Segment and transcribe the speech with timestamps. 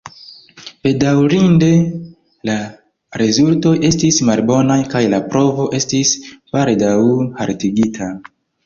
[0.85, 1.69] Bedaŭrinde
[2.51, 2.57] la
[3.25, 6.19] rezultoj estis malbonaj kaj la provo estis
[6.57, 7.01] baldaŭ
[7.43, 8.15] haltigita.